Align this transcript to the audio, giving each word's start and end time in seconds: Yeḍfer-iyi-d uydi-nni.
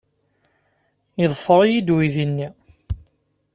Yeḍfer-iyi-d 1.21 1.89
uydi-nni. 1.95 2.47